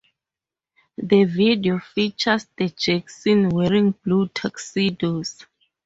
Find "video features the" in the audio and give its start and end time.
1.25-2.69